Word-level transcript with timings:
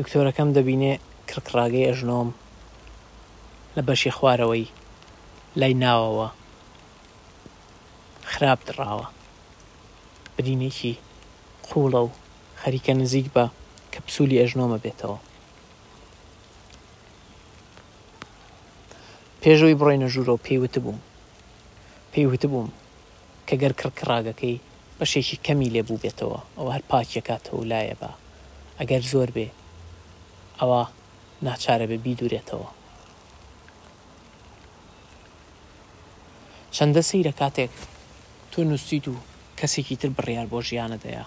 دکتۆرەکەم 0.00 0.48
دەبینێ 0.56 0.92
کرکراگەی 1.28 1.88
ئەژنۆم 1.88 2.28
لە 3.76 3.82
بەشی 3.88 4.14
خوارەوەی 4.16 4.66
لای 5.60 5.74
ناوەوە 5.84 6.28
خراپ 8.32 8.60
دراوە 8.68 9.08
برینێکی 10.36 10.94
قوڵە 11.68 12.00
و 12.06 12.10
خەریکە 12.60 12.92
نزیک 13.00 13.26
بە 13.34 13.44
کەپسولی 13.92 14.40
ئەژنۆمە 14.40 14.78
بێتەوە 14.84 15.18
پێشەوەی 19.42 19.78
بڕێنە 19.80 20.08
ژوورەوە 20.14 20.42
پێیوت 20.46 20.74
بووم 20.84 20.98
پێیوت 22.12 22.42
بووم 22.52 22.70
کە 23.48 23.54
گەر 23.62 23.72
کرکراگەکەی 23.80 24.56
بەشێکی 24.98 25.40
کەمی 25.46 25.72
لێبوو 25.74 26.00
بێتەوە 26.02 26.38
ئەو 26.56 26.66
هەر 26.74 26.82
پاچەکاتەوە 26.90 27.62
لایە 27.70 27.96
بە 28.00 28.10
ئەگەر 28.80 29.04
زۆر 29.12 29.30
بێ 29.36 29.48
ئەوە 30.60 30.80
ناچارە 31.46 31.86
بە 31.90 31.96
بیدورێتەوە 32.04 32.68
چەندە 36.76 37.02
سەیرە 37.10 37.32
کاتێک 37.40 37.72
تۆ 38.50 38.60
نووسیت 38.70 39.04
و 39.08 39.14
کەسێکی 39.58 39.96
تر 40.00 40.10
بڕیار 40.16 40.46
بۆ 40.52 40.58
ژیانە 40.68 40.98
دەیە 41.04 41.24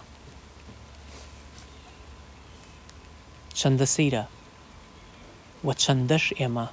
چەندە 3.59 3.87
سەیرە 3.95 4.23
و 5.65 5.67
چەندەش 5.83 6.25
ئێمە 6.39 6.67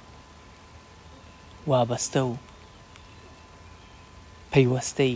وابەستە 1.69 2.21
و 2.29 2.33
پەیوەستەی 4.51 5.15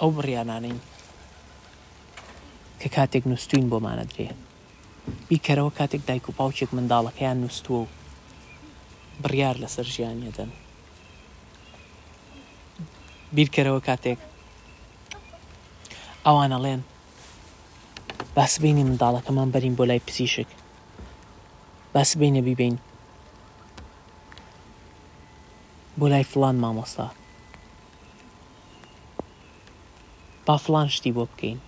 ئەو 0.00 0.10
بڕیانانین 0.16 0.78
کە 2.80 2.88
کاتێک 2.96 3.24
نووسین 3.30 3.64
بۆمانە 3.70 4.04
درێن 4.10 4.38
بیکەرەوە 5.30 5.70
کاتێک 5.78 6.02
دایک 6.08 6.24
و 6.28 6.36
پاوچێک 6.38 6.70
منداڵەکەیان 6.76 7.38
نووسوە 7.42 7.70
و 7.78 7.86
بڕیار 9.22 9.56
لەسەر 9.62 9.86
ژیانیەدەن 9.94 10.50
بیرکەرەوە 13.36 13.80
کاتێک 13.88 14.18
ئەوانەڵێن 16.26 16.80
باسبینی 18.36 18.84
منداڵەکەمان 18.88 19.48
بەرین 19.54 19.74
بۆ 19.78 19.84
لای 19.88 20.04
پزیشک 20.06 20.48
باسبینە 21.94 22.42
بیبین 22.46 22.76
بۆ 25.98 26.06
لای 26.12 26.24
فلان 26.32 26.56
مامۆستا 26.62 27.06
با 30.46 30.56
فلان 30.64 30.88
شتی 30.96 31.12
بۆ 31.16 31.24
بکەین 31.30 31.58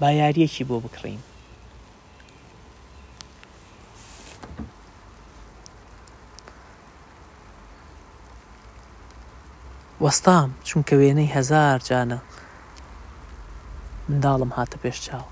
با 0.00 0.10
یاریەکی 0.10 0.64
بۆ 0.68 0.74
بکڕین 0.84 1.20
وەستام 10.04 10.50
چونکە 10.68 10.94
وێنەی 11.00 11.32
هەزار 11.36 11.78
جانە 11.88 12.18
منداڵم 14.08 14.52
هاتە 14.56 14.76
پێش 14.82 14.96
چاو 15.06 15.24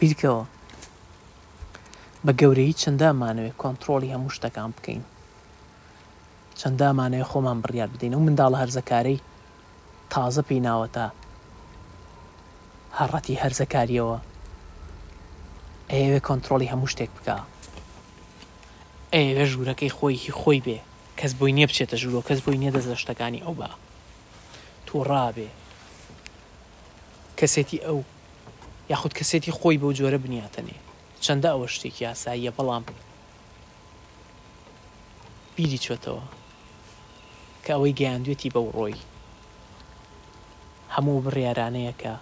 بیرکەوە 0.00 0.42
بە 2.24 2.32
گەورەی 2.40 2.78
چنددامانەوێت 2.82 3.56
کۆنتترۆلی 3.62 4.12
هەموو 4.14 4.34
شتەکان 4.36 4.70
بکەین 4.76 5.02
چەندامانەیە 6.60 7.28
خۆمان 7.30 7.58
بڕیار 7.62 7.88
بدەین 7.94 8.14
و 8.14 8.24
منداڵ 8.26 8.52
هەرزەکارەی 8.60 9.20
تازە 10.14 10.42
پێیناوەتە 10.48 11.06
هەڕەتی 12.98 13.40
هەرزەکاریەوە 13.42 14.18
ئەوێ 15.92 16.20
کۆنتترۆلی 16.28 16.70
هەموو 16.72 16.90
شتێک 16.94 17.10
بکە 17.16 17.36
ئەوێ 19.14 19.44
ژوورەکەی 19.50 19.94
خۆی 19.98 20.16
خۆی 20.40 20.60
بێ 20.66 20.78
کەس 21.18 21.32
بۆی 21.38 21.52
نییە 21.56 21.66
بچێتە 21.70 21.96
ژوورۆ 22.02 22.20
کەس 22.28 22.40
بۆی 22.44 22.58
نیە 22.62 22.70
دەست 22.74 22.88
لە 22.92 22.96
شتەکانی 23.02 23.44
ئەو 23.44 23.54
بە 23.60 23.70
تۆ 24.86 24.96
ڕابێ 25.10 25.50
کەسێتی 27.38 27.78
ئەو 27.86 27.98
یاخود 28.92 29.12
کەسێتی 29.18 29.56
خۆی 29.58 29.80
بەو 29.80 29.92
جۆرە 29.98 30.18
بنیاتەنێ 30.24 30.76
چەندە 31.24 31.48
ئەوە 31.52 31.66
شتێکی 31.74 32.04
یاساییە 32.06 32.52
بەڵام 32.56 32.84
بیری 35.56 35.82
چێتەوە 35.84 36.24
کە 37.64 37.70
ئەوەی 37.74 37.96
گەیاندوێتی 38.00 38.52
بەو 38.54 38.68
ڕۆی 38.76 38.96
هەموو 40.98 41.18
بڕیارانەیە 41.26 41.92
کە 42.02 42.12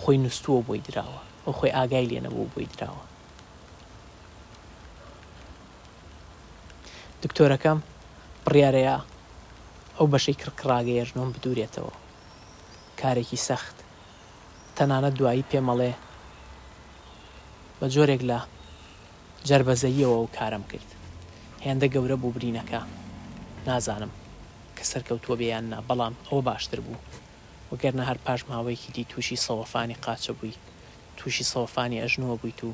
خۆی 0.00 0.18
نووسووە 0.24 0.58
بۆی 0.66 0.84
دراوە 0.88 1.20
ئەو 1.44 1.52
خۆی 1.58 1.74
ئاگای 1.76 2.08
لێنەبوو 2.10 2.50
بۆی 2.52 2.70
دراوە 2.74 3.04
دکتۆرەکەم 7.22 7.78
بڕیارەیە 8.44 8.96
ئەو 9.96 10.06
بەشەی 10.12 10.40
کڕکڕاگەێژنۆم 10.42 11.28
بدورێتەوە 11.34 11.94
کارێکی 13.00 13.44
سەخت 13.48 13.76
تەنانە 14.76 15.10
دوایی 15.18 15.48
پێمەڵێ 15.50 15.92
بە 17.78 17.86
جۆرێک 17.94 18.22
لە 18.30 18.38
جربەزەیەوە 19.48 20.16
و 20.20 20.30
کارم 20.36 20.64
کرد 20.70 20.88
هێندە 21.64 21.86
گەورە 21.94 22.16
بوو 22.20 22.34
برینەکە 22.36 22.80
نازانم 23.68 24.12
کە 24.76 24.84
سەرکەوتووە 24.90 25.36
بیان 25.40 25.64
نا 25.72 25.78
بەڵام 25.88 26.14
ئەوە 26.28 26.42
باشتر 26.48 26.80
بوو 26.86 26.98
وەگەرنە 27.72 28.04
هەر 28.10 28.18
پاش 28.26 28.40
ماوەیەکی 28.50 28.92
دی 28.94 29.04
تووشی 29.10 29.36
سەوەفانی 29.46 30.00
قاچە 30.06 30.30
بووی 30.38 30.54
تووشی 31.16 31.44
سەوەفانی 31.52 32.02
ئەژنەوە 32.02 32.36
بوویت 32.42 32.60
و 32.64 32.72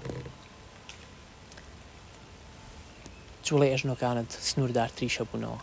جوڵی 3.46 3.70
ئەژنەکانت 3.72 4.30
سنووردار 4.48 4.90
تریشە 4.96 5.22
بوونەوە 5.30 5.60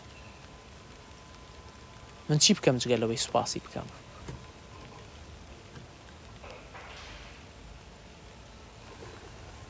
من 2.28 2.38
چی 2.38 2.54
بکەم 2.54 2.78
جگە 2.82 2.96
لەوەی 3.00 3.16
سوپاسی 3.24 3.60
بکەم 3.64 3.88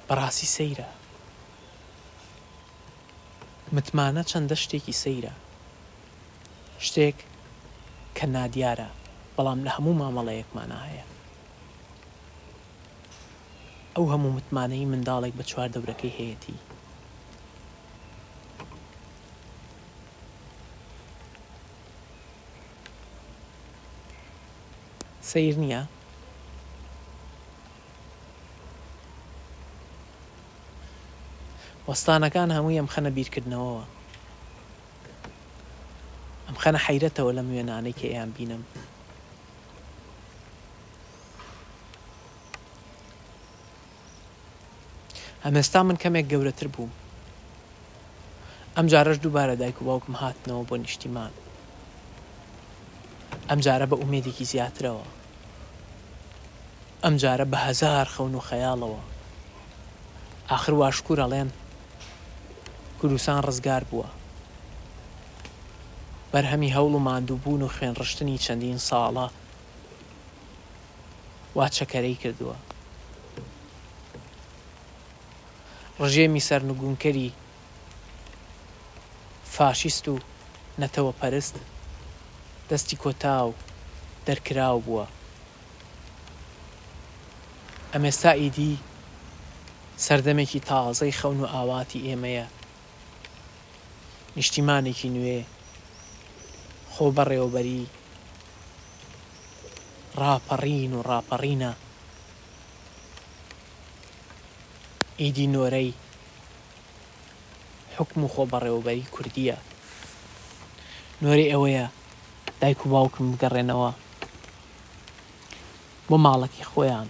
بەڕاستی 0.08 0.48
سەیرە 0.56 0.88
متمانە 3.74 4.22
چەندە 4.30 4.54
شتێکی 4.62 4.92
سەیرە 5.02 5.32
شتێک 6.86 7.18
کە 8.16 8.26
نادیارە 8.34 8.90
بەڵام 9.38 9.60
لە 9.66 9.70
هەموو 9.76 9.94
مامەڵەیەکمان 10.02 10.70
هەیە 10.86 11.04
ئەو 13.94 14.04
هەموو 14.12 14.34
متمانەی 14.38 14.86
منداڵێک 14.92 15.34
بە 15.38 15.44
چوار 15.50 15.68
دەورەکەی 15.74 16.12
هەیەی 16.18 16.60
سیر 25.30 25.54
نییە 25.64 25.82
وەستانەکان 31.88 32.48
هەمووی 32.56 32.78
ئەم 32.80 32.88
خەنە 32.94 33.10
بیرکردنەوەەوە 33.16 33.84
ئەم 36.46 36.56
خەنە 36.62 36.78
حیرەتەوە 36.86 37.32
لەم 37.36 37.48
وێنانەی 37.54 37.94
کە 37.98 38.06
ئەیان 38.12 38.30
بینم 38.36 38.62
ئەمێستا 45.48 45.80
من 45.88 45.96
کەمێک 46.02 46.26
گەورەتر 46.32 46.68
بووم 46.74 46.92
ئەم 48.76 48.86
جارەش 48.92 49.18
دووبارە 49.24 49.54
دایک 49.60 49.76
و 49.80 49.84
باوکم 49.88 50.14
هاتنەوە 50.22 50.62
بۆ 50.68 50.76
نیشتیمان 50.82 51.32
ئەم 53.48 53.58
جارە 53.66 53.86
بە 53.90 53.96
ئومێدێکی 54.00 54.48
زیاترەوە 54.52 55.06
ئەم 57.04 57.14
جارە 57.22 57.46
بە 57.52 57.58
هەزار 57.66 58.06
خەون 58.14 58.34
و 58.36 58.44
خەیاڵەوە 58.48 59.00
آخر 60.56 60.72
واشکوور 60.80 61.18
ئەڵێن 61.22 61.50
کوردستان 62.98 63.40
ڕزگار 63.48 63.82
بووە 63.90 64.08
بەرهەمی 66.32 66.74
هەوڵ 66.76 66.92
و 66.94 67.04
ماندوو 67.06 67.40
بوون 67.44 67.62
و 67.62 67.72
خوێنڕشتنی 67.74 68.42
چەندین 68.44 68.78
ساڵە 68.88 69.26
وا 71.56 71.66
چەکەرەی 71.76 72.20
کردووە 72.22 72.56
ڕژێمی 76.04 76.42
سەرنگونکەری 76.48 77.28
فاشیست 79.54 80.04
و 80.12 80.14
نەتەوە 80.80 81.12
پەرست 81.20 81.54
دەستی 82.70 82.96
کۆتاو 83.02 83.50
دەرکراو 84.26 84.78
بووە 84.86 85.06
ئەمێستا 87.92 88.32
ئیدی 88.40 88.74
سەردەمێکی 90.06 90.64
تازەی 90.68 91.16
خەون 91.18 91.38
و 91.40 91.44
ئاواتی 91.52 92.04
ئێمەیە 92.06 92.46
نیشتیمانێکی 94.36 95.12
نوێ 95.16 95.40
خۆ 96.94 97.06
بەڕێوەبەری 97.16 97.82
ڕاپەڕین 100.20 100.92
و 100.94 101.02
ڕاپەڕینە 101.08 101.72
ئیدی 105.24 105.46
نۆرەی 105.54 105.90
حکم 107.96 108.18
و 108.24 108.28
خۆ 108.32 108.42
بەڕێوەبەری 108.52 109.10
کوردیە 109.14 109.58
نۆری 111.22 111.50
ئەوەیە 111.52 111.86
دایک 112.60 112.80
و 112.82 112.88
باوکم 112.92 113.26
گەڕێنەوە 113.42 113.90
بۆ 116.08 116.16
ماڵەکی 116.24 116.68
خۆیان 116.70 117.08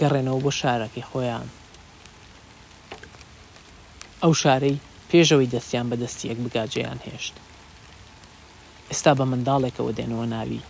گەڕێنەوە 0.00 0.40
بۆ 0.44 0.50
شارەکی 0.60 1.06
خۆیان 1.10 1.46
ئەو 4.22 4.32
شارەی 4.42 4.82
پێشەوەی 5.10 5.52
دەستیان 5.54 5.86
بە 5.90 5.96
دەستیەک 6.02 6.38
بگاجیان 6.44 6.98
هێشت 7.06 7.34
ئێستا 8.90 9.12
بە 9.18 9.24
منداڵێکەوە 9.32 9.92
دێنەوە 9.98 10.26
ناوی 10.34 10.60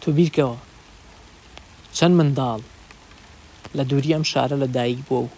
تو 0.00 0.08
بیرکەوە 0.18 0.58
چەند 1.98 2.14
منداڵ 2.20 2.60
لە 3.76 3.82
دووری 3.90 4.10
ئەم 4.14 4.24
شارە 4.32 4.56
لە 4.62 4.68
دایک 4.76 5.00
بۆ 5.08 5.16
و 5.24 5.28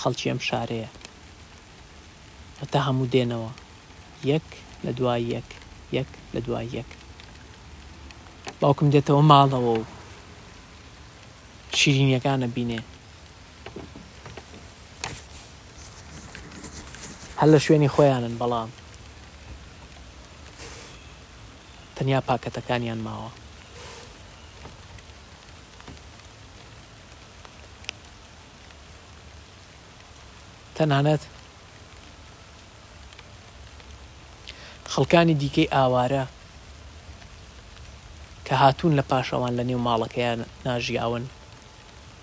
خەڵکی 0.00 0.28
ئەم 0.30 0.40
شارەیە 0.48 0.88
هەتا 2.60 2.78
هەموو 2.88 3.10
دێنەوە 3.14 3.50
یەک 4.32 4.46
لە 4.86 4.92
دوای 4.98 5.22
یەک 5.34 5.48
یەک 5.96 6.10
لە 6.34 6.40
دوای 6.46 6.66
یەک 6.78 6.90
باوکم 8.60 8.88
دێتەوە 8.94 9.22
ماڵەوە 9.30 9.72
و 9.78 9.84
شیرینیەکانە 11.78 12.48
بینێ 12.56 12.80
هەر 17.40 17.48
لە 17.54 17.58
شوێنی 17.64 17.92
خۆیانن 17.94 18.34
بەڵام 18.40 18.70
تەنیا 21.96 22.20
پاکەتەکانیان 22.28 23.00
ماوە 23.08 23.30
تەنانەت 30.78 31.22
خەڵکانی 34.92 35.34
دیکەی 35.42 35.70
ئاوارە 35.74 36.24
کە 38.46 38.54
هاتوون 38.62 38.92
لە 38.98 39.04
پاشەوان 39.10 39.52
لە 39.58 39.62
نێو 39.68 39.80
ماڵەکەیان 39.86 40.40
ناژیاون 40.66 41.24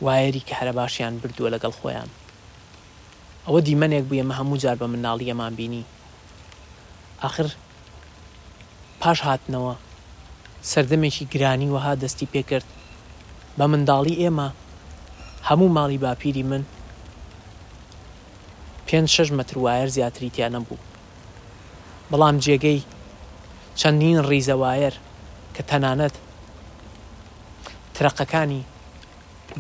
وایەری 0.06 0.46
کە 0.48 0.54
هەرە 0.60 0.74
باشیان 0.80 1.14
بردووە 1.22 1.54
لەگەڵ 1.56 1.74
خۆیان 1.80 2.10
ئەوە 3.46 3.60
دیمەنێک 3.68 4.04
بوو 4.08 4.20
ئێمە 4.20 4.36
هەموو 4.40 4.62
جار 4.64 4.76
بە 4.82 4.88
مناڵی 4.94 5.30
ئەمان 5.32 5.54
بینی 5.60 5.84
آخر 7.28 7.48
پاش 9.02 9.20
هاتنەوە 9.28 9.74
سەردەمێکی 10.72 11.26
گرانی 11.34 11.74
وەها 11.76 11.94
دەستی 12.04 12.32
پێکرد 12.34 12.68
بە 13.58 13.66
منداڵی 13.72 14.20
ئێمە 14.24 14.48
هەموو 15.50 15.74
ماڵی 15.78 16.02
باپیری 16.04 16.44
من 16.52 16.64
پێ 18.92 18.96
شش 19.16 19.30
مەتر 19.40 19.56
وایەر 19.64 19.90
زیاتریتیان 19.96 20.52
نەبوو 20.56 20.84
بەڵام 22.12 22.36
جێگەی 22.46 22.80
چەندین 23.80 24.20
ڕیزەوایەر 24.30 24.96
کە 25.56 25.62
تەنانەت 25.70 26.16
ترەقەکانی 27.96 28.62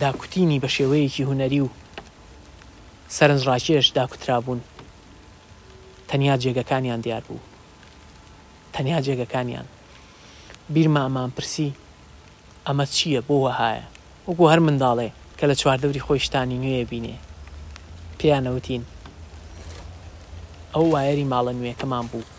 داکوتینی 0.01 0.62
بە 0.63 0.69
شێوەیەکی 0.75 1.28
هوەری 1.30 1.62
و 1.66 1.69
سەرنجڕاکێش 3.16 3.88
داکوترابوون 3.98 4.60
تەنیا 6.10 6.36
جێگەکانیان 6.44 7.00
دیار 7.06 7.24
بوو 7.27 7.45
تەنیا 8.74 9.00
جێگەکانیان 9.07 9.68
بیرمامان 10.74 11.30
پرسی 11.36 11.69
ئەمە 12.68 12.86
چییە 12.95 13.22
بۆ 13.27 13.36
وەهایە 13.45 13.86
وەکو 14.27 14.45
هەر 14.51 14.60
منداڵێ 14.68 15.10
کە 15.39 15.45
لە 15.50 15.56
چواردەوری 15.62 16.06
خۆشتانی 16.07 16.62
نوێ 16.63 16.84
بینێ 16.92 17.16
پێیانەوتین 18.19 18.84
ئەو 20.76 20.86
وایەری 20.94 21.26
ماڵە 21.32 21.52
نوێەکەمان 21.58 22.06
بوو 22.12 22.30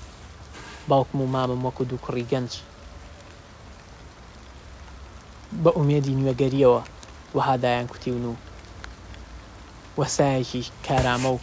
باوکم 0.88 1.18
و 1.20 1.30
مامم 1.34 1.60
وەکو 1.66 1.82
دوو 1.88 2.02
کوڕی 2.04 2.24
گەنج 2.32 2.52
بە 5.62 5.70
ئومێدی 5.76 6.18
نوێگەریەوە 6.20 6.80
وەهادایان 7.36 7.86
کوتیون 7.92 8.24
و 8.28 8.36
وەسایەکی 10.00 10.62
کارامە 10.86 11.30
و 11.34 11.38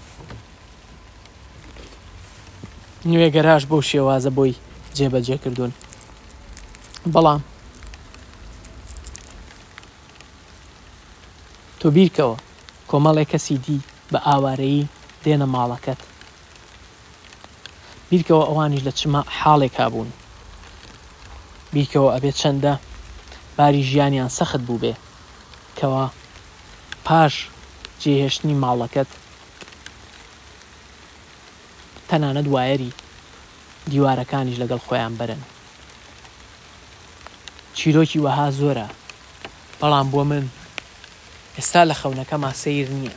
نوێگەراش 3.12 3.64
بۆ 3.72 3.78
شێوازە 3.90 4.32
بۆی 4.38 4.56
جێبەجێ 4.98 5.38
کردوون 5.44 5.72
بەڵام 7.14 7.42
تۆ 11.80 11.88
بیرکەوە 11.96 12.36
کۆمەڵێک 12.90 13.28
کەسی 13.34 13.58
دی 13.66 13.80
بە 14.12 14.20
ئاوارەیی 14.28 14.90
دێنە 15.24 15.48
ماڵەکەت 15.56 16.02
بیرکەوە 18.12 18.44
ئەوانیش 18.48 18.82
لە 18.88 18.92
چما 19.00 19.22
حاڵێک 19.40 19.76
هابوون 19.82 20.10
بیرکەوە 21.74 22.10
ئەبێت 22.16 22.36
چەندە 22.42 22.74
باری 23.58 23.84
ژیانیان 23.90 24.30
سەخت 24.38 24.62
بوو 24.68 24.82
بێ 24.84 24.94
کەوا 25.80 26.06
پاش 27.06 27.34
جێهێشتنی 28.02 28.60
ماڵەکەت 28.64 29.10
تەنانەت 32.10 32.48
وایەری 32.54 32.92
دیوارەکانیش 33.92 34.58
لەگەڵ 34.62 34.82
خۆیان 34.88 35.14
بەرن 35.20 35.42
چیرۆکی 37.78 38.24
وەها 38.26 38.48
زۆرە 38.60 38.88
بەڵام 39.80 40.08
بۆ 40.14 40.22
من 40.32 40.46
ئێستا 41.58 41.82
لە 41.90 41.96
خەونەکەمان 42.02 42.54
سیر 42.64 42.88
نییە 42.98 43.16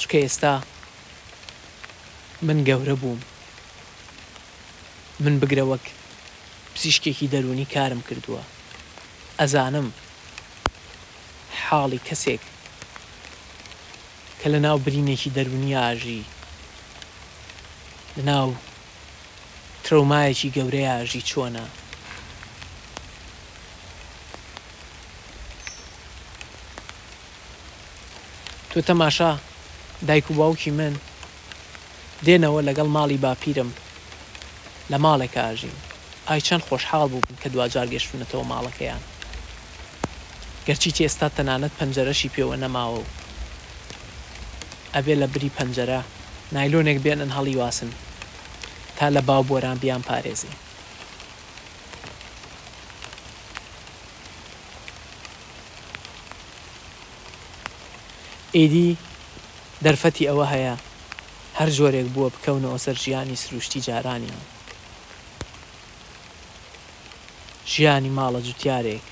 چکە 0.00 0.18
ئێستا 0.24 0.52
من 2.46 2.58
گەورە 2.68 2.96
بووم 3.02 3.20
من 5.20 5.40
بگرەوەک 5.40 5.80
پزیشکێکی 6.74 7.28
دەرونی 7.32 7.72
کارم 7.74 8.00
کردووە 8.08 8.42
ئەزانم 9.40 9.86
حاڵی 11.66 12.00
کەسێک 12.08 12.42
کە 14.40 14.46
لە 14.52 14.58
ناو 14.66 14.78
برینێکی 14.86 15.30
دەرونی 15.36 15.76
ئاژی 15.80 16.24
لە 18.16 18.22
ناو 18.30 18.50
ترەومایەکی 19.84 20.52
گەورەی 20.56 20.88
ئاژی 20.90 21.26
چۆنە 21.30 21.66
تۆ 28.70 28.78
تەماشا 28.88 29.30
دایک 30.08 30.26
و 30.30 30.34
باوکی 30.38 30.70
من 30.78 30.94
دێنەوە 32.26 32.60
لەگەڵ 32.68 32.88
ماڵی 32.96 33.18
باپیرم 33.24 33.70
لە 34.92 34.98
ماڵێک 35.06 35.34
ئاژین 35.42 35.76
ئای 36.28 36.40
چەند 36.46 36.66
خۆشحاڵ 36.68 37.06
بووبن 37.12 37.36
کە 37.42 37.48
دوجار 37.54 37.86
گەشتونەتەوە 37.94 38.44
ماڵەکەیان 38.52 39.02
گەرچیتی 40.66 41.04
ئێستا 41.06 41.28
تەنانەت 41.36 41.72
پەنجەرەشی 41.78 42.32
پێوە 42.34 42.56
نەماوە 42.64 42.98
و 43.04 43.10
ئەبێ 44.94 45.14
لە 45.22 45.26
بری 45.32 45.54
پەنجەرە 45.58 46.00
نایلۆنێک 46.54 46.98
بێنن 47.04 47.30
هەڵی 47.36 47.56
واسن 47.62 47.90
تا 48.96 49.06
لە 49.16 49.22
باو 49.28 49.42
بۆران 49.48 49.78
بیان 49.82 50.02
پارێزی 50.08 50.52
ئیدی 58.58 58.90
دەرفەتی 59.84 60.28
ئەوە 60.30 60.46
هەیە 60.52 60.74
هەر 61.58 61.68
جۆرێک 61.76 62.08
بووە 62.14 62.28
بکەونەوە 62.34 62.78
سەر 62.84 62.96
ژیانی 63.04 63.40
سروشتی 63.42 63.80
جارانیان 63.86 64.44
ژیانی 67.74 68.10
ماڵە 68.18 68.40
جوتیارێک 68.46 69.02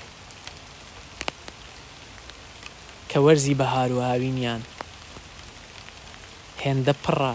کە 3.09 3.17
وەرزی 3.25 3.55
بە 3.59 3.63
هاروهاوینیان 3.73 4.61
هێندە 6.63 6.93
پڕە 7.03 7.33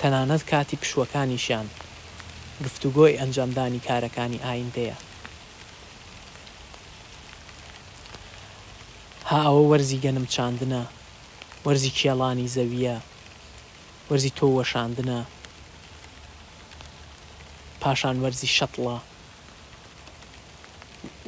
تەنانەت 0.00 0.42
کاتی 0.50 0.76
پشوەکانیشیان 0.82 1.66
گفتوگۆی 2.64 3.18
ئەنجامدانی 3.20 3.84
کارەکانی 3.88 4.42
ئایندەیە 4.46 4.96
ها 9.28 9.38
ئەوە 9.46 9.62
وەرزی 9.70 10.02
گەنم 10.04 10.26
چاندنە 10.34 10.82
وەرزی 11.66 11.94
کێڵانی 11.98 12.52
زەویە 12.56 12.96
وەرزی 14.10 14.34
تۆ 14.38 14.46
وەشاندنە 14.58 15.18
پاشان 17.80 18.16
وەرزی 18.22 18.50
شەتڵە 18.58 18.96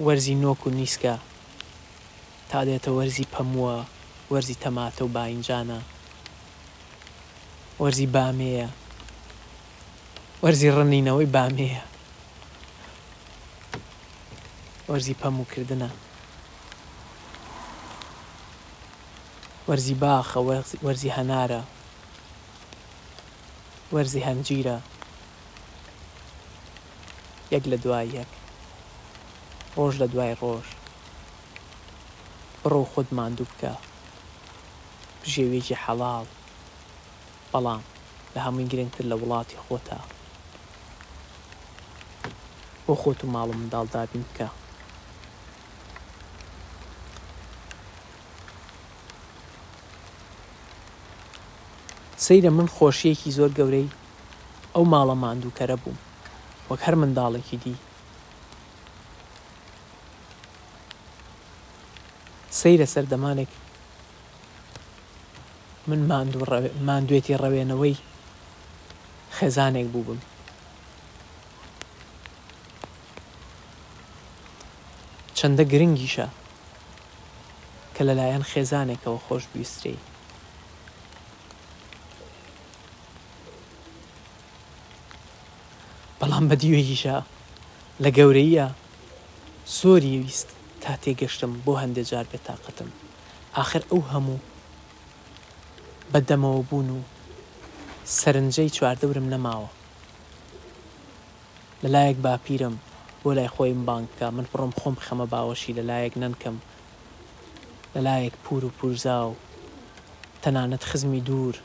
وەرزی 0.06 0.34
نۆک 0.42 0.66
و 0.66 0.70
نیسکە 0.78 1.14
تا 2.50 2.60
دێتە 2.66 2.90
وەرزی 2.94 3.26
پەمووە 3.34 3.76
وەرزی 4.32 4.56
تەماتە 4.62 5.02
و 5.02 5.08
باینجانە 5.16 5.80
وەرزی 7.82 8.08
بامەیە 8.14 8.68
وەرزی 10.42 10.70
ڕنینەوەی 10.76 11.30
بامەیە 11.34 11.82
وەرزی 14.88 15.14
پەموکردە 15.20 15.90
وەرزی 19.68 19.94
باخە 20.02 20.38
وەرزی 20.86 21.10
هەنارە 21.16 21.62
وەرزی 23.94 24.22
هەنجیرە 24.28 24.78
یەک 27.52 27.64
لە 27.72 27.76
دوای 27.82 28.08
یەک 28.18 28.30
ڕۆژ 29.78 29.94
لە 30.02 30.06
دوای 30.12 30.32
ڕۆژ 30.42 30.66
بڕۆ 32.62 32.82
خۆت 32.90 33.08
ماندوو 33.18 33.46
بکە 33.50 33.72
بژێوێکی 35.22 35.76
حەڵاڵ 35.82 36.26
بەڵام 37.52 37.82
لە 38.34 38.38
هەمووی 38.44 38.70
گرنگتر 38.72 39.04
لە 39.10 39.16
وڵاتی 39.20 39.60
خۆتە 39.64 39.98
بۆ 42.84 42.92
خۆت 43.00 43.20
و 43.22 43.30
ماڵم 43.34 43.58
منداڵدابین 43.60 44.22
بکە 44.28 44.48
سەیرە 52.24 52.50
من 52.56 52.68
خۆشیەکی 52.74 53.34
زۆر 53.38 53.50
گەورەی 53.58 53.88
ئەو 54.74 54.84
ماڵە 54.92 55.14
ماندوو 55.24 55.56
کەرە 55.58 55.76
بووم 55.82 55.98
وەک 56.68 56.80
هەر 56.86 56.94
منداڵێکی 57.02 57.58
دی 57.64 57.74
سەیرە 62.60 62.86
سەردەمانێک 62.94 63.50
من 65.88 66.00
مادوێتی 66.88 67.38
ڕەوێنەوەی 67.42 67.96
خێزانێک 69.36 69.86
بوو 69.92 70.06
بم 70.08 70.20
چەندە 75.38 75.64
گرنگیشە 75.72 76.26
کە 77.94 78.02
لەلایەن 78.08 78.44
خێزانێکەوە 78.50 79.18
خۆش 79.26 79.44
بیستری 79.52 80.02
بەڵام 86.18 86.44
بە 86.50 86.54
دیوێکیشە 86.62 87.16
لە 88.02 88.08
گەورەیە 88.16 88.66
سۆری 89.78 90.14
ویست 90.22 90.48
تا 90.88 90.96
تێگەشتم 91.04 91.52
بۆ 91.64 91.72
هەندێک 91.82 92.06
جار 92.12 92.26
بێت 92.30 92.42
تااقتم 92.48 92.90
آخر 93.62 93.82
ئەو 93.90 94.00
هەموو 94.12 94.38
بەدەمەوە 96.12 96.62
بوون 96.68 96.88
و 96.96 97.00
سەرنجەی 98.18 98.74
چواردەورم 98.76 99.26
نەماوە 99.34 99.68
لەلایەک 101.82 102.18
باپیرم 102.24 102.76
بۆ 103.22 103.30
لای 103.36 103.52
خۆیم 103.54 103.80
بانکە 103.88 104.24
من 104.36 104.44
پڕۆم 104.50 104.72
خۆم 104.80 104.96
خەمە 105.06 105.26
باوەشی 105.32 105.76
لەلایەک 105.78 106.14
نەنکەم 106.22 106.56
لەلایەک 107.94 108.34
پور 108.44 108.62
و 108.64 108.70
پورزا 108.78 109.20
و 109.30 109.36
تەنانەت 110.42 110.82
خزمی 110.90 111.20
دوور 111.28 111.56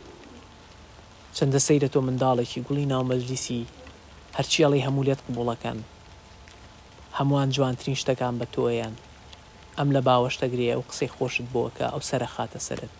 چەندە 1.35 1.59
سەیرە 1.67 1.89
تۆ 1.93 1.99
منداڵێکی 2.07 2.61
گوڵی 2.67 2.85
ناومەجلیسی 2.93 3.69
هەرچیەڵی 4.37 4.85
هەمولێت 4.87 5.19
قبوڵەکەن 5.27 5.79
هەمووان 7.17 7.49
جوانترین 7.55 7.97
شتەکان 8.01 8.33
بە 8.41 8.45
تۆیان 8.55 8.95
ئەم 9.79 9.89
لە 9.95 10.01
باوەشتەگرێ 10.09 10.71
و 10.77 10.85
قسەی 10.89 11.13
خۆشت 11.15 11.45
بووەکە 11.53 11.85
ئەو 11.93 12.01
سەرە 12.09 12.29
خاتە 12.35 12.59
سرت 12.67 12.93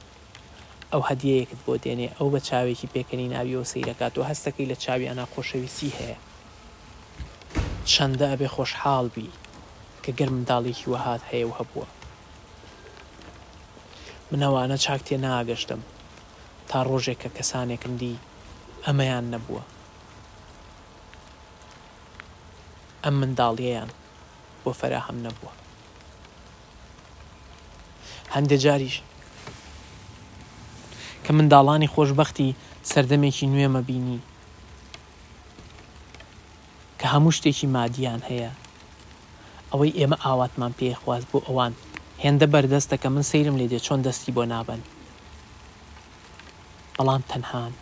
ئەو 0.92 1.01
هەدیەیەکت 1.10 1.60
بۆ 1.65 1.74
دێنێ 1.84 2.10
ئەو 2.18 2.27
بە 2.34 2.39
چاوێکی 2.48 2.92
پێکەنی 2.94 3.32
ناویەوە 3.36 3.65
سیرەکات 3.72 4.13
و 4.18 4.27
هەستەکەی 4.30 4.70
لە 4.72 4.77
چاوی 4.84 5.08
ئەنا 5.10 5.25
خۆشەویستی 5.34 5.96
هەیە 5.98 6.18
چەندە 7.92 8.25
ئەبێ 8.32 8.48
خۆشحاڵ 8.56 9.06
بی 9.15 9.27
کە 10.03 10.12
گەرمداڵێکی 10.20 10.89
وەهات 10.94 11.22
هەیە 11.32 11.46
و 11.48 11.53
هەبووە 11.60 11.88
منەوانە 14.32 14.77
چاک 14.86 15.01
تێ 15.08 15.18
ناگەشتم 15.25 15.82
تا 16.70 16.77
ڕۆژێک 16.89 17.20
کە 17.24 17.30
کەسانێکم 17.38 17.94
دی 18.01 18.15
ئەمەیان 18.86 19.25
نەبووە 19.34 19.63
ئەم 23.03 23.15
منداڵیەیان 23.22 23.89
بۆ 24.63 24.72
فەراهم 24.80 25.18
نەبووە 25.27 25.53
هەندێ 28.36 28.58
جاریش 28.66 28.96
کە 31.24 31.32
منداڵانی 31.38 31.92
خۆشببختی 31.94 32.56
سەردەمێکی 32.92 33.48
نوێ 33.54 33.68
مەبینی 33.75 34.20
کە 37.00 37.06
هەموو 37.13 37.36
شتێکی 37.38 37.68
مادیان 37.75 38.22
هەیە 38.30 38.52
ئەوەی 39.72 39.96
ئێمە 40.00 40.18
ئاواتمان 40.25 40.72
پێخواست 40.80 41.28
بۆ 41.32 41.40
ئەوان 41.48 41.74
هێندە 42.24 42.46
بەردەستە 42.54 42.96
کە 43.02 43.08
من 43.13 43.24
سەیرم 43.32 43.56
لێ 43.60 43.68
دێ 43.72 43.80
چۆن 43.86 44.00
دەستی 44.06 44.36
بۆ 44.38 44.44
نابن 44.54 44.82
بەڵام 46.96 47.22
تەنهان 47.32 47.74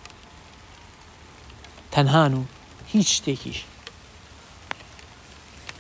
تەنهان 1.94 2.32
و 2.40 2.42
هیچ 2.92 3.08
شتێکیش 3.18 3.60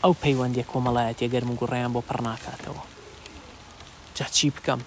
ئەو 0.03 0.13
پەیوەندی 0.23 0.67
کۆمەڵایەتی 0.71 1.31
گەرم 1.33 1.49
و 1.51 1.57
گوڕیان 1.59 1.91
بۆ 1.95 2.01
پڕ 2.07 2.19
ناکاتەوە 2.29 2.83
جا 4.21 4.27
چی 4.27 4.49
بکەم 4.51 4.79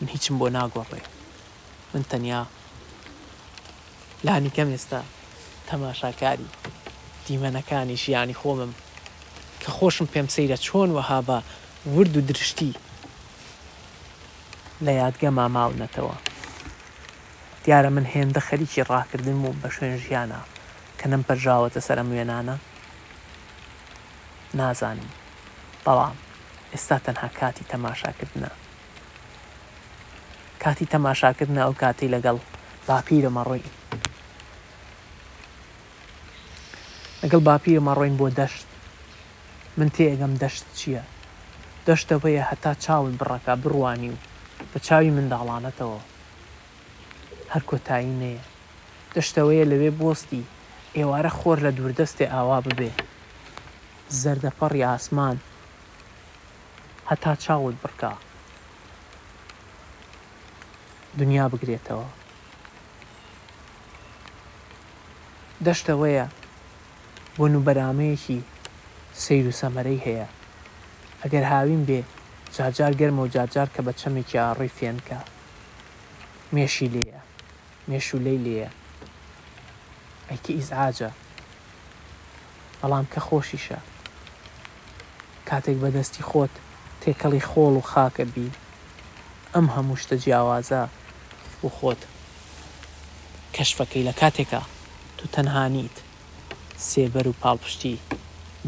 من 0.00 0.08
هیچم 0.14 0.36
بۆ 0.40 0.48
ناگۆڕێ 0.56 1.02
من 1.94 2.04
تەنیا 2.10 2.42
لانیکەم 4.26 4.68
ئێستا 4.74 5.00
تەماشاکاری 5.70 6.48
دیمەنەکانی 7.26 7.96
ژیانی 8.04 8.34
خۆمم 8.40 8.72
کە 9.62 9.70
خۆشم 9.78 10.06
پێم 10.14 10.26
سەیرە 10.34 10.56
چۆن 10.66 10.88
وەها 10.96 11.20
بە 11.26 11.38
ورد 11.94 12.14
و 12.16 12.20
درشتی 12.30 12.72
لە 14.86 14.92
یادگە 15.00 15.24
ماماونەتەوە 15.38 16.16
دیارە 17.64 17.90
من 17.96 18.06
هێندە 18.12 18.40
خەریکی 18.48 18.84
ڕاکردن 18.90 19.38
و 19.48 19.52
بە 19.62 19.68
شوێن 19.74 19.96
ژیانە 20.06 20.40
کە 20.98 21.06
نم 21.10 21.22
پەرژاوەتە 21.28 21.80
سەرم 21.88 22.08
وێنانە 22.12 22.56
نازانم 24.58 25.08
بەڵام 25.84 26.16
ئێستا 26.74 26.96
تەنها 27.06 27.28
کاتی 27.40 27.64
تەماشاکردە 27.72 28.50
کاتی 30.62 30.86
تەماشاکردە 30.92 31.58
ئەو 31.64 31.72
کاتی 31.82 32.12
لەگەڵ 32.14 32.36
باپیرە 32.88 33.30
مەڕۆی 33.36 33.66
لەگەڵ 37.22 37.40
باپیرە 37.48 37.82
مەڕۆین 37.88 38.14
بۆ 38.20 38.26
دەشت 38.40 38.66
من 39.78 39.88
تێگەم 39.96 40.32
دەشت 40.42 40.64
چییە 40.78 41.02
دەشتەوەیە 41.86 42.44
هەتا 42.50 42.72
چاون 42.84 43.12
بڕەکە 43.20 43.54
بڕوانی 43.62 44.10
و 44.12 44.18
بە 44.70 44.78
چاوی 44.86 45.14
منداڵانەتەوە 45.16 46.00
هەر 47.52 47.62
کۆتایی 47.70 48.16
نەیە 48.22 48.42
دەشتەوەیە 49.14 49.64
لەوێ 49.70 49.90
بۆستی 50.00 50.44
ئێوارە 50.96 51.30
خۆر 51.38 51.58
لە 51.66 51.70
دووردەستێ 51.76 52.24
ئاوا 52.34 52.58
ببێ 52.66 52.92
زەردەپەڕی 54.22 54.86
ئاسمان 54.90 55.36
هەتا 57.10 57.32
چاوت 57.44 57.76
بڕکە 57.82 58.10
دنیا 61.20 61.44
بگرێتەوە 61.52 62.08
دەشتەوەیە 65.66 66.26
بۆ 67.36 67.44
نوبەرامەیەکی 67.54 68.40
سیر 69.22 69.44
و 69.48 69.56
سەمەرەی 69.60 70.00
هەیە 70.06 70.26
ئەگەر 71.22 71.44
هاوین 71.52 71.82
بێ 71.88 72.00
جاجار 72.56 72.92
گەرمە 73.00 73.22
و 73.24 73.32
جاجار 73.34 73.68
کە 73.74 73.80
بە 73.86 73.92
چەمێکی 74.00 74.42
ئاڕی 74.42 74.74
فێنکە 74.78 75.20
مێشی 76.54 76.88
لێە 76.94 77.20
مێشولەی 77.90 78.42
لێە 78.46 78.68
ئەیکی 80.28 80.52
ئیزعاجە 80.58 81.10
بەڵام 82.80 83.06
کە 83.12 83.20
خۆشیشە 83.28 83.80
کاتێک 85.48 85.76
بەدەستی 85.82 86.26
خۆت 86.30 86.54
تێکەڵی 87.08 87.42
خۆڵ 87.50 87.74
و 87.80 87.86
خاکە 87.90 88.24
بی 88.34 88.46
ئەم 89.54 89.66
هەموو 89.74 89.96
شتە 90.02 90.14
جیاوازە 90.24 90.84
و 91.64 91.68
خۆت 91.76 92.00
کەشفەکەی 93.54 94.06
لە 94.08 94.12
کاتێکە 94.20 94.62
تو 95.18 95.24
تەنهانیت 95.34 95.96
سێبەر 96.90 97.26
و 97.28 97.32
پاڵپشتی 97.42 97.96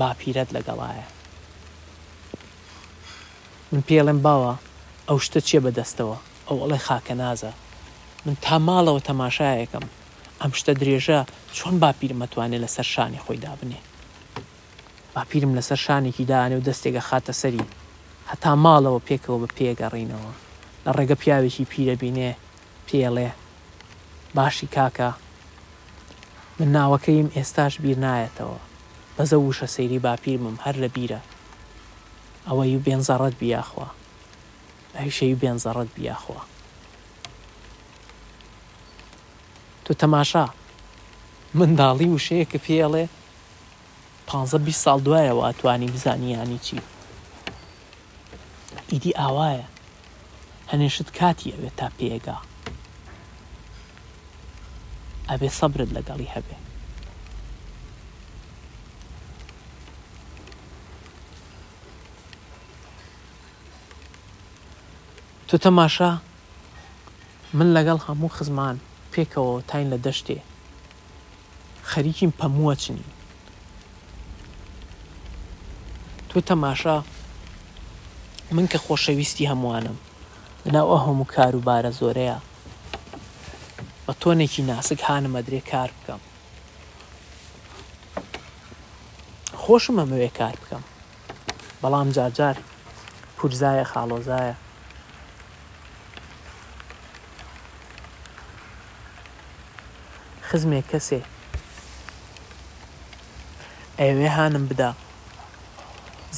باپیرەت 0.00 0.48
لەگەڵایە 0.56 1.06
من 3.72 3.82
پێڵم 3.88 4.18
باوە 4.26 4.54
ئەو 5.08 5.18
شتە 5.26 5.40
چێ 5.48 5.58
بەدەستەوە 5.64 6.18
ئەو 6.48 6.56
ئەڵی 6.62 6.78
خاکە 6.86 7.14
نازە 7.22 7.52
من 8.26 8.34
تا 8.44 8.56
ماڵەوە 8.66 9.00
تەماشایەکەم 9.08 9.86
ئەم 10.40 10.52
شتە 10.58 10.72
درێژە 10.80 11.20
چۆن 11.56 11.74
باپیرم 11.82 12.20
ئەتوانێت 12.22 12.62
لەسەر 12.64 12.86
شانی 12.94 13.22
خۆی 13.24 13.38
دابنێ 13.44 13.80
باپیرم 15.14 15.52
لەسەر 15.58 15.76
شانێکی 15.84 16.24
دانێ 16.30 16.54
و 16.58 16.64
دەستێکە 16.68 17.02
خاتە 17.10 17.32
سەری 17.42 17.64
هەتا 18.30 18.52
ماڵەوە 18.64 19.00
پێکەوە 19.08 19.38
بە 19.42 19.48
پێگەڕینەوە 19.58 20.32
لە 20.84 20.90
ڕێگە 20.96 21.16
پیاوێکی 21.22 21.68
پیرەبینێ 21.72 22.30
پێڵێ 22.88 23.30
باشی 24.36 24.68
کاکە 24.74 25.10
من 26.58 26.68
ناوەکەیم 26.76 27.28
ئێستاش 27.36 27.74
بیر 27.82 27.98
نایەتەوە 28.06 28.60
بەزە 29.16 29.36
وشە 29.46 29.66
سەیری 29.74 30.02
باپیرمم 30.04 30.56
هەر 30.64 30.76
لە 30.82 30.88
بیرە 30.96 31.20
ئەوەی 32.48 32.74
و 32.76 32.84
بێنزەڕەت 32.86 33.34
بیاخوا 33.40 33.88
ئەویشەی 34.96 35.38
بێنزەڕەت 35.40 35.90
بیاخوا 35.96 36.40
تۆ 39.84 39.92
تەماشا 40.02 40.44
منداڵی 41.58 42.12
وشەیە 42.14 42.46
کە 42.52 42.58
پێڵێ 42.66 43.04
پ 44.26 44.30
ساڵ 44.82 44.98
دوایەوە 45.06 45.42
ئەتوانی 45.46 45.92
بزانیانی 45.94 46.60
چی 46.66 46.78
ئیدی 48.92 49.10
ئاوایە 49.22 49.64
هەنێشت 50.72 51.08
کاتی 51.18 51.52
ئەوێت 51.54 51.74
تا 51.80 51.88
پێگا 51.98 52.38
ئەبێ 55.30 55.48
سەبرت 55.58 55.90
لەگەڵی 55.96 56.28
هەبێ 56.34 56.56
تۆ 65.48 65.56
تەماشا 65.64 66.10
من 67.58 67.68
لەگەڵ 67.76 67.98
هەموو 68.06 68.34
خزمان 68.36 68.76
پێکەوە 69.12 69.54
تاین 69.68 69.86
لە 69.94 69.98
دەشتێ 70.06 70.38
خەریکیم 71.90 72.32
پەمووە 72.38 72.74
چنی 72.82 73.06
تۆ 76.30 76.38
تەماشا 76.48 76.96
من 78.52 78.66
کە 78.70 78.78
خۆشەویستی 78.86 79.48
هەمووانم 79.52 79.96
لەناو 80.64 80.86
ئەو 80.90 81.00
هەموو 81.06 81.30
کاروبارە 81.34 81.90
زۆرەیە 82.00 82.38
بە 84.06 84.12
تۆنێکی 84.20 84.62
ناسک 84.70 85.00
هانمە 85.08 85.40
درێ 85.46 85.60
کار 85.72 85.90
بکەم 85.96 86.20
خۆشم 89.62 89.96
ئەمەوێ 90.00 90.30
کار 90.38 90.54
بکەم 90.62 90.84
بەڵام 91.82 92.08
جارجار 92.16 92.56
پورزایە 93.36 93.84
خاڵۆزایە 93.92 94.56
خزمێ 100.48 100.80
کەسێ 100.90 101.20
ئەوێ 104.00 104.28
هانم 104.36 104.64
بدە 104.70 104.90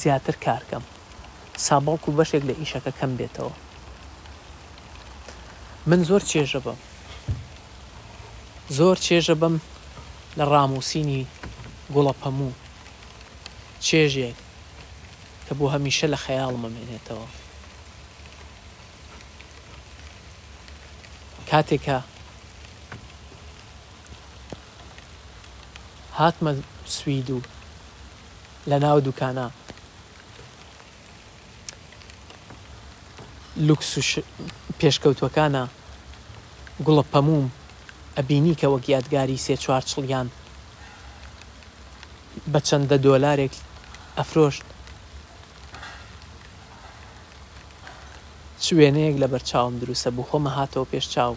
زیاتر 0.01 0.35
کارکەم 0.45 0.83
سابڵک 1.61 2.07
و 2.09 2.11
بەشێک 2.17 2.43
لە 2.49 2.53
ئیشەکە 2.59 2.91
کەم 2.99 3.11
بێتەوە 3.17 3.51
من 5.89 6.03
زۆر 6.09 6.21
چێژە 6.31 6.59
بم 6.65 6.77
زۆر 8.77 8.97
چێژە 9.05 9.35
بم 9.41 9.55
لە 10.37 10.45
ڕاموسینی 10.51 11.23
گوڵە 11.93 12.13
پەموو 12.21 12.51
چێژێک 13.85 14.35
کە 15.47 15.53
بۆ 15.57 15.65
هەمیشە 15.73 16.07
لە 16.13 16.17
خەیاڵ 16.25 16.55
مەمێنێتەوە 16.63 17.27
کاتێکە 21.49 21.99
هاتمە 26.19 26.51
سوید 26.95 27.29
و 27.31 27.39
لە 28.69 28.77
ناو 28.83 28.97
دوکانە 29.05 29.47
لوکسوش 33.61 34.19
پێشکەوتوەکانە 34.79 35.63
گوڵە 36.85 37.03
پەموم 37.13 37.45
ئەبینی 38.17 38.57
کە 38.59 38.67
وەک 38.73 38.85
یادگاری 38.89 39.43
سێ 39.45 39.55
چوار 39.63 39.83
چڵیان 39.89 40.27
بە 42.51 42.59
چەندە 42.67 42.97
دۆلارێک 43.05 43.53
ئەفرۆشت 44.17 44.65
شوێنەیەک 48.65 49.15
لە 49.23 49.27
بەرچاوم 49.33 49.73
دروستە 49.81 50.09
بوو 50.15 50.27
خۆمە 50.29 50.51
هاتەوە 50.57 50.89
پێش 50.91 51.05
چاو 51.13 51.33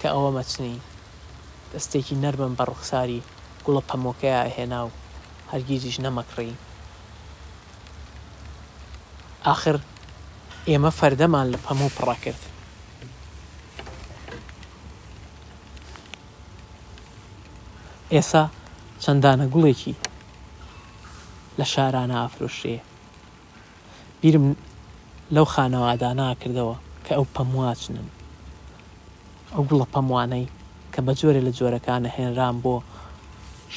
کە 0.00 0.08
ئەوە 0.14 0.30
مەچنی 0.38 0.76
دەستێکی 1.72 2.20
نەرمم 2.24 2.52
بە 2.58 2.64
ڕوخساری 2.68 3.22
گوڵە 3.64 3.82
پەمۆکەیە 3.88 4.40
ئەهێنا 4.44 4.80
و 4.86 4.90
هەرگیزیش 5.52 5.96
نەمەکڕی 6.04 6.52
آخر 9.54 9.76
ئێمە 10.70 10.90
فەردەمان 10.98 11.46
لە 11.54 11.58
پەموو 11.64 11.94
پڕا 11.96 12.16
کرد 12.24 12.42
ئێسا 18.14 18.44
چەندانە 19.02 19.46
گوڵێکی 19.52 19.94
لە 21.58 21.64
شارانە 21.72 22.16
ئافرۆشێ 22.20 22.78
بیرم 24.20 24.46
لەو 25.34 25.46
خانەوادانا 25.54 26.28
کردەوە 26.40 26.76
کە 27.04 27.12
ئەو 27.16 27.24
پەمواچنن 27.34 28.08
ئەو 29.52 29.62
گوڵە 29.68 29.86
پەموانەی 29.94 30.48
کە 30.92 31.00
بە 31.06 31.12
جۆرە 31.20 31.40
لە 31.46 31.52
جۆرەکانە 31.58 32.08
هێنران 32.16 32.56
بۆ 32.64 32.74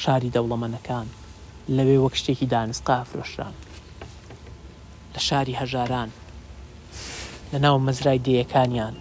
شاری 0.02 0.34
دەوڵەمەنەکان 0.34 1.06
لەوێ 1.76 1.96
وەک 2.00 2.14
شتێکی 2.20 2.50
دانسقا 2.54 2.92
ئافرۆشران 2.98 3.54
لە 5.14 5.20
شاری 5.28 5.58
هەژاران 5.60 6.10
لە 7.52 7.58
ناو 7.64 7.76
مەزرای 7.86 8.18
دەیەکانیان 8.26 8.94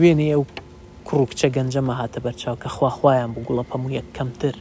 وێنێ 0.00 0.26
ئەو 0.32 0.42
کوڕکچە 1.08 1.48
گەنجەمە 1.56 1.94
هاتە 2.00 2.18
بەرچاو 2.24 2.56
کە 2.62 2.68
خواخوایان 2.76 3.30
بوو 3.34 3.46
گوڵە 3.48 3.64
پەموویەک 3.70 4.06
کەمتر 4.16 4.54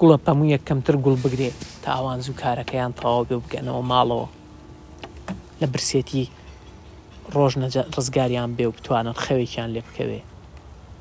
گوڵە 0.00 0.18
پەموویەک 0.26 0.62
کەمتر 0.68 0.94
گوڵ 1.04 1.16
بگرێت 1.24 1.58
تا 1.82 1.88
ئەوان 1.96 2.18
زوو 2.26 2.38
کارەکەیان 2.42 2.92
تەواو 2.98 3.28
بێ 3.28 3.36
بگەنەوە 3.44 3.82
ماڵەوە 3.92 4.28
لە 5.60 5.66
برسێتی 5.72 6.24
ڕۆژ 7.34 7.52
ڕزگاریان 7.96 8.50
بێ 8.56 8.64
و 8.68 8.74
بتوانن 8.76 9.16
خەوێکیان 9.24 9.70
لێ 9.74 9.80
بکەوێ 9.86 10.20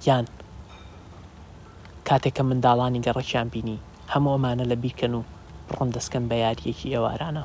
یان 0.07 0.25
کاتێککە 2.07 2.43
منداڵانی 2.49 3.03
گەڕەکیان 3.05 3.47
بینی 3.53 3.77
هەموو 4.13 4.33
ئەمانە 4.35 4.65
لە 4.71 4.75
بیرکەن 4.83 5.13
و 5.19 5.23
ڕم 5.77 5.89
دەستکەم 5.97 6.23
بە 6.29 6.35
یاریەکی 6.43 6.91
ئێوارانە 6.93 7.43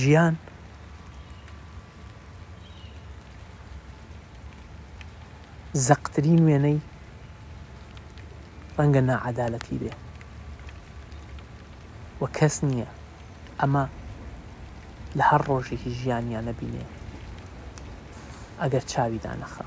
ژیان 0.00 0.34
زەقترین 5.86 6.40
وێنەی 6.46 6.78
ڕەنگە 8.78 9.02
نەعادالەتی 9.08 9.76
بێ 9.82 9.92
وە 12.20 12.28
کەس 12.38 12.54
نییە 12.68 12.88
ئەمە 13.60 13.84
لە 15.18 15.24
هەر 15.30 15.40
ڕۆژێکی 15.48 15.94
ژیانیان 16.00 16.44
نەبینێ 16.50 16.84
ئەگەر 18.60 18.84
چاوی 18.92 19.20
دانەخە 19.26 19.66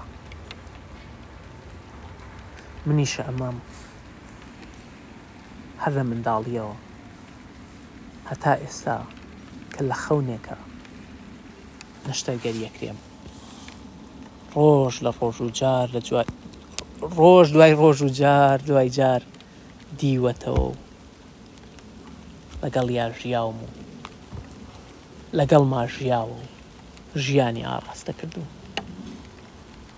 منیشە 2.87 3.23
ئەمام 3.27 3.55
هەر 5.81 5.91
لە 5.97 6.03
منداڵیەوە 6.09 6.75
هەتا 8.29 8.53
ئێستا 8.63 8.97
کە 9.73 9.81
لە 9.89 9.95
خەونێکە 10.03 10.57
نەشتەرگەریەکرێم 12.07 12.97
ڕۆژ 14.55 14.95
لە 15.05 15.11
ڕۆژ 15.19 15.37
و 15.45 15.49
جار 15.59 15.87
لە 15.95 15.99
جوای 16.07 16.27
ڕۆژ 17.17 17.47
دوای 17.55 17.73
ڕۆژ 17.81 17.99
و 18.05 18.09
جار 18.19 18.57
دوای 18.67 18.89
جار 18.97 19.21
دیوەتەوە 19.99 20.69
لەگەڵ 22.63 22.87
یا 22.97 23.05
ژیاوم 23.21 23.57
و 23.65 23.69
لەگەڵ 25.37 25.63
ما 25.73 25.81
ژیاوە 25.95 26.39
ژیانی 27.25 27.63
ئاڕاستە 27.69 28.13
کردو 28.19 28.43